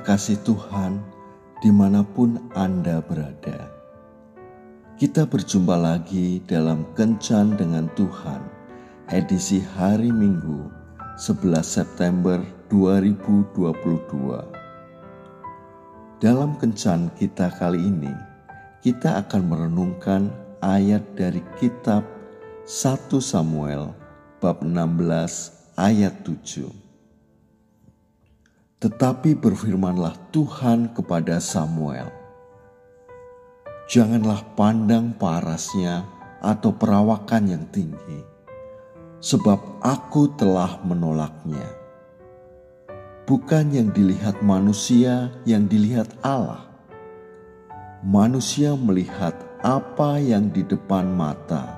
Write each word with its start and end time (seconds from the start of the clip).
kekasih 0.00 0.40
Tuhan, 0.48 0.96
di 1.60 1.68
mana 1.68 2.00
pun 2.00 2.40
Anda 2.56 3.04
berada, 3.04 3.68
kita 4.96 5.28
berjumpa 5.28 5.76
lagi 5.76 6.40
dalam 6.48 6.88
Kencan 6.96 7.60
dengan 7.60 7.84
Tuhan, 7.92 8.40
edisi 9.12 9.60
hari 9.60 10.08
Minggu 10.08 10.72
11 11.20 11.60
September 11.60 12.40
2022. 12.72 14.40
Dalam 16.16 16.56
Kencan 16.56 17.12
kita 17.20 17.52
kali 17.60 17.84
ini, 17.84 18.16
kita 18.80 19.20
akan 19.20 19.52
merenungkan 19.52 20.32
ayat 20.64 21.04
dari 21.12 21.44
kitab 21.60 22.08
1 22.64 23.20
Samuel 23.20 23.92
bab 24.40 24.64
16 24.64 25.76
ayat 25.76 26.24
7. 26.24 26.89
Tetapi 28.80 29.36
berfirmanlah 29.36 30.32
Tuhan 30.32 30.96
kepada 30.96 31.36
Samuel, 31.36 32.08
"Janganlah 33.92 34.40
pandang 34.56 35.12
parasnya 35.20 36.08
atau 36.40 36.72
perawakan 36.72 37.44
yang 37.44 37.64
tinggi, 37.68 38.24
sebab 39.20 39.84
aku 39.84 40.32
telah 40.32 40.80
menolaknya. 40.80 41.68
Bukan 43.28 43.68
yang 43.68 43.92
dilihat 43.92 44.40
manusia, 44.40 45.28
yang 45.44 45.68
dilihat 45.68 46.08
Allah. 46.24 46.64
Manusia 48.00 48.72
melihat 48.80 49.36
apa 49.60 50.16
yang 50.16 50.48
di 50.48 50.64
depan 50.64 51.04
mata, 51.04 51.68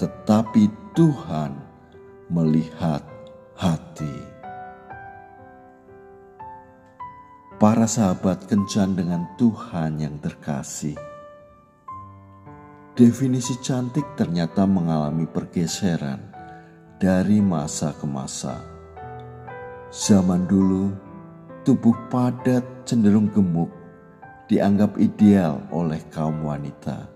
tetapi 0.00 0.72
Tuhan 0.96 1.52
melihat 2.32 3.04
hati." 3.60 4.33
Para 7.54 7.86
sahabat 7.86 8.50
kencan 8.50 8.98
dengan 8.98 9.30
Tuhan 9.38 10.02
yang 10.02 10.18
terkasih. 10.18 10.98
Definisi 12.94 13.58
cantik 13.62 14.18
ternyata 14.18 14.66
mengalami 14.66 15.26
pergeseran 15.26 16.18
dari 16.98 17.38
masa 17.38 17.94
ke 17.94 18.06
masa. 18.06 18.58
Zaman 19.90 20.50
dulu, 20.50 20.90
tubuh 21.62 21.94
padat 22.10 22.62
cenderung 22.86 23.30
gemuk 23.30 23.70
dianggap 24.50 24.98
ideal 24.98 25.62
oleh 25.70 26.02
kaum 26.10 26.42
wanita, 26.46 27.06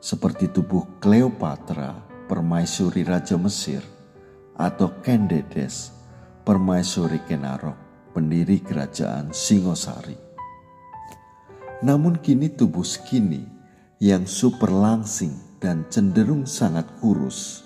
seperti 0.00 0.48
tubuh 0.48 1.00
Cleopatra, 1.04 2.00
permaisuri 2.28 3.04
Raja 3.04 3.36
Mesir, 3.36 3.84
atau 4.56 4.88
Candides, 5.04 5.92
permaisuri 6.44 7.20
Kenarok 7.28 7.89
pendiri 8.10 8.62
kerajaan 8.62 9.30
Singosari. 9.30 10.18
Namun 11.80 12.20
kini 12.20 12.52
tubuh 12.52 12.84
skinny 12.84 13.46
yang 14.00 14.28
super 14.28 14.68
langsing 14.68 15.32
dan 15.60 15.88
cenderung 15.88 16.44
sangat 16.44 16.88
kurus 17.00 17.64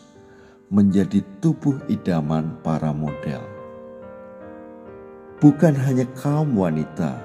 menjadi 0.70 1.22
tubuh 1.38 1.78
idaman 1.86 2.58
para 2.62 2.90
model. 2.90 3.42
Bukan 5.38 5.74
hanya 5.76 6.06
kaum 6.18 6.54
wanita, 6.58 7.18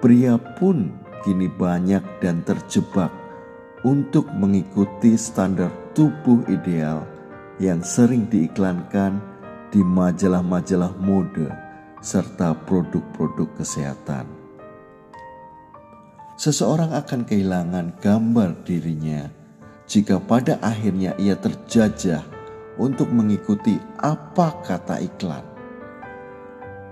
pria 0.00 0.36
pun 0.60 0.92
kini 1.24 1.48
banyak 1.48 2.04
dan 2.20 2.44
terjebak 2.44 3.12
untuk 3.82 4.30
mengikuti 4.32 5.18
standar 5.18 5.72
tubuh 5.92 6.44
ideal 6.48 7.02
yang 7.60 7.82
sering 7.82 8.28
diiklankan 8.30 9.20
di 9.72 9.80
majalah-majalah 9.80 10.92
mode 11.00 11.61
serta 12.02 12.58
produk-produk 12.66 13.46
kesehatan. 13.62 14.26
Seseorang 16.34 16.90
akan 16.90 17.22
kehilangan 17.22 18.02
gambar 18.02 18.66
dirinya 18.66 19.30
jika 19.86 20.18
pada 20.18 20.58
akhirnya 20.58 21.14
ia 21.14 21.38
terjajah 21.38 22.26
untuk 22.82 23.06
mengikuti 23.14 23.78
apa 24.02 24.50
kata 24.66 24.98
iklan. 24.98 25.46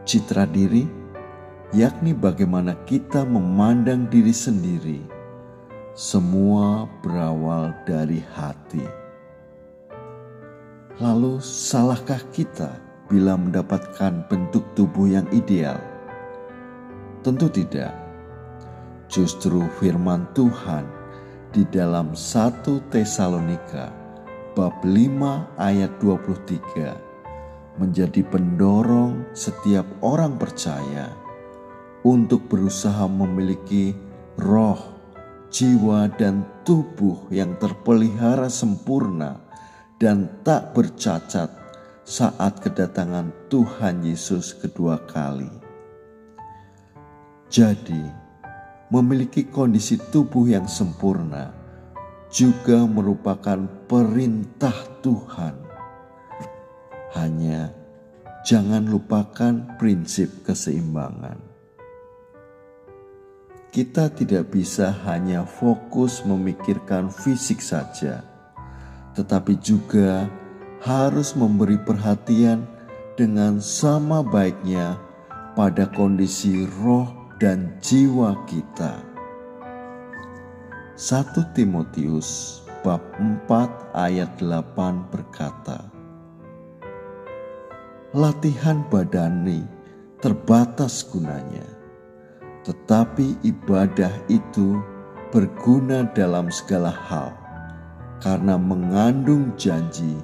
Citra 0.07 0.47
diri, 0.47 0.87
yakni 1.75 2.15
bagaimana 2.15 2.79
kita 2.87 3.27
memandang 3.27 4.07
diri 4.07 4.31
sendiri, 4.31 5.03
semua 5.99 6.87
berawal 7.03 7.75
dari 7.83 8.23
hati. 8.39 8.87
Lalu, 11.03 11.43
salahkah 11.43 12.21
kita? 12.31 12.90
Bila 13.11 13.35
mendapatkan 13.35 14.25
bentuk 14.31 14.63
tubuh 14.79 15.11
yang 15.11 15.27
ideal? 15.35 15.83
Tentu 17.27 17.51
tidak. 17.51 17.91
Justru 19.11 19.67
firman 19.83 20.31
Tuhan 20.33 20.87
di 21.51 21.67
dalam 21.67 22.15
1 22.15 22.63
Tesalonika 22.95 23.91
bab 24.55 24.87
5 24.87 25.59
ayat 25.59 25.91
23 25.99 27.83
menjadi 27.83 28.23
pendorong 28.31 29.35
setiap 29.35 29.85
orang 30.01 30.39
percaya 30.39 31.11
untuk 32.07 32.49
berusaha 32.49 33.05
memiliki 33.11 33.93
roh, 34.41 34.79
jiwa, 35.53 36.09
dan 36.17 36.47
tubuh 36.65 37.29
yang 37.29 37.59
terpelihara 37.61 38.49
sempurna 38.49 39.43
dan 40.01 40.41
tak 40.47 40.73
bercacat 40.73 41.60
saat 42.11 42.59
kedatangan 42.59 43.31
Tuhan 43.47 44.03
Yesus 44.03 44.51
kedua 44.59 44.99
kali. 45.07 45.47
Jadi, 47.47 48.03
memiliki 48.91 49.47
kondisi 49.47 49.95
tubuh 50.11 50.51
yang 50.51 50.67
sempurna 50.67 51.55
juga 52.35 52.83
merupakan 52.83 53.63
perintah 53.87 54.75
Tuhan. 55.07 55.55
Hanya 57.15 57.71
jangan 58.43 58.91
lupakan 58.91 59.79
prinsip 59.79 60.43
keseimbangan. 60.43 61.39
Kita 63.71 64.11
tidak 64.11 64.51
bisa 64.51 64.91
hanya 65.07 65.47
fokus 65.47 66.27
memikirkan 66.27 67.07
fisik 67.07 67.63
saja, 67.63 68.27
tetapi 69.15 69.55
juga 69.63 70.27
harus 70.81 71.37
memberi 71.37 71.77
perhatian 71.77 72.65
dengan 73.13 73.61
sama 73.61 74.25
baiknya 74.25 74.97
pada 75.53 75.85
kondisi 75.93 76.65
roh 76.81 77.05
dan 77.37 77.77
jiwa 77.85 78.33
kita. 78.49 78.97
1 80.97 81.57
Timotius 81.57 82.61
bab 82.81 83.01
4 83.21 83.93
ayat 83.93 84.41
8 84.41 85.13
berkata, 85.13 85.85
Latihan 88.17 88.81
badani 88.89 89.63
terbatas 90.25 91.05
gunanya, 91.05 91.65
tetapi 92.65 93.37
ibadah 93.45 94.13
itu 94.33 94.81
berguna 95.29 96.09
dalam 96.17 96.49
segala 96.51 96.91
hal 96.91 97.31
karena 98.21 98.61
mengandung 98.61 99.55
janji 99.57 100.19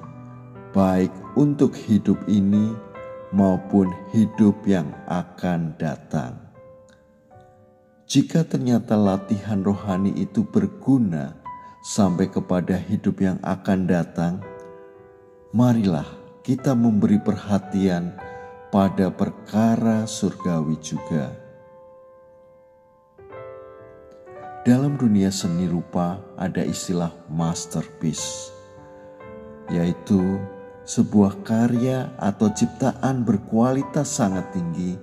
baik 0.77 1.09
untuk 1.33 1.73
hidup 1.73 2.21
ini 2.29 2.69
maupun 3.33 3.89
hidup 4.13 4.61
yang 4.69 4.93
akan 5.09 5.73
datang. 5.81 6.37
Jika 8.05 8.45
ternyata 8.45 8.93
latihan 8.93 9.65
rohani 9.65 10.13
itu 10.13 10.45
berguna 10.45 11.33
sampai 11.81 12.29
kepada 12.29 12.77
hidup 12.77 13.17
yang 13.25 13.41
akan 13.41 13.89
datang, 13.89 14.45
marilah 15.49 16.05
kita 16.45 16.77
memberi 16.77 17.17
perhatian 17.25 18.13
pada 18.69 19.09
perkara 19.09 20.05
surgawi 20.05 20.77
juga. 20.77 21.33
Dalam 24.61 24.93
dunia 24.93 25.33
seni 25.33 25.65
rupa 25.65 26.21
ada 26.37 26.61
istilah 26.61 27.09
masterpiece, 27.33 28.53
yaitu 29.73 30.37
sebuah 30.87 31.43
karya 31.43 32.15
atau 32.15 32.47
ciptaan 32.47 33.27
berkualitas 33.27 34.07
sangat 34.07 34.55
tinggi 34.55 34.95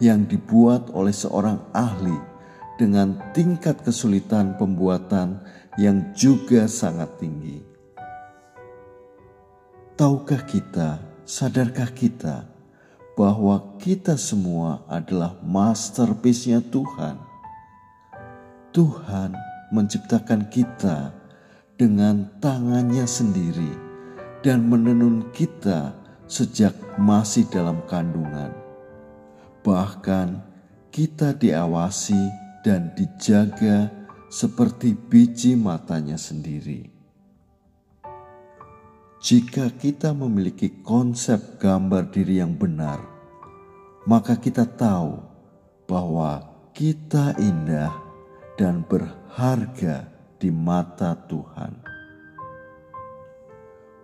yang 0.00 0.24
dibuat 0.24 0.88
oleh 0.96 1.12
seorang 1.12 1.60
ahli 1.76 2.16
dengan 2.80 3.20
tingkat 3.36 3.84
kesulitan 3.84 4.56
pembuatan 4.56 5.44
yang 5.76 6.16
juga 6.16 6.64
sangat 6.64 7.20
tinggi. 7.20 7.60
Tahukah 10.00 10.48
kita, 10.48 11.02
sadarkah 11.28 11.92
kita 11.92 12.48
bahwa 13.18 13.76
kita 13.76 14.16
semua 14.16 14.80
adalah 14.88 15.36
masterpiece-nya 15.44 16.64
Tuhan? 16.72 17.20
Tuhan 18.72 19.34
menciptakan 19.74 20.48
kita 20.48 21.12
dengan 21.74 22.30
tangannya 22.38 23.04
sendiri 23.04 23.87
dan 24.42 24.66
menenun 24.66 25.30
kita 25.34 25.94
sejak 26.30 26.74
masih 27.00 27.48
dalam 27.50 27.82
kandungan. 27.88 28.54
Bahkan 29.64 30.28
kita 30.94 31.34
diawasi 31.34 32.18
dan 32.62 32.92
dijaga 32.94 33.90
seperti 34.28 34.92
biji 34.92 35.56
matanya 35.56 36.20
sendiri. 36.20 36.90
Jika 39.18 39.74
kita 39.74 40.14
memiliki 40.14 40.78
konsep 40.86 41.58
gambar 41.58 42.14
diri 42.14 42.38
yang 42.38 42.54
benar, 42.54 43.02
maka 44.06 44.38
kita 44.38 44.62
tahu 44.62 45.18
bahwa 45.90 46.46
kita 46.70 47.34
indah 47.40 47.90
dan 48.54 48.86
berharga 48.86 50.06
di 50.38 50.54
mata 50.54 51.18
Tuhan. 51.26 51.87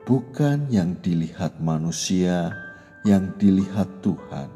Bukan 0.04 0.68
yang 0.68 1.00
dilihat 1.00 1.64
manusia, 1.64 2.52
yang 3.08 3.32
dilihat 3.40 3.88
Tuhan. 4.04 4.52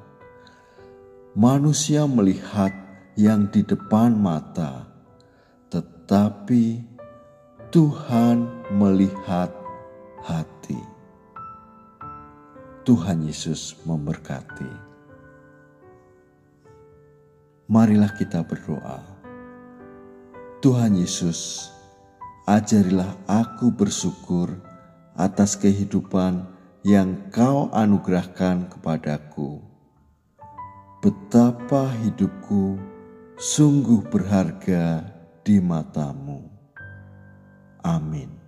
Manusia 1.32 2.04
melihat 2.04 2.68
yang 3.16 3.48
di 3.48 3.64
depan 3.64 4.12
mata, 4.12 4.84
tetapi 5.72 6.84
Tuhan 7.72 8.44
melihat 8.76 9.48
hati. 10.20 10.76
Tuhan 12.84 13.24
Yesus 13.24 13.72
memberkati. 13.88 14.68
Marilah 17.72 18.12
kita 18.20 18.44
berdoa. 18.44 19.00
Tuhan 20.60 20.92
Yesus, 21.00 21.72
ajarilah 22.44 23.16
aku 23.24 23.72
bersyukur 23.72 24.67
atas 25.18 25.58
kehidupan 25.58 26.46
yang 26.86 27.28
Kau 27.34 27.68
anugerahkan 27.74 28.70
kepadaku. 28.70 29.60
Betapa 31.02 31.90
hidupku 32.06 32.78
sungguh 33.34 34.06
berharga 34.06 35.02
di 35.42 35.58
matamu. 35.58 36.46
Amin. 37.82 38.47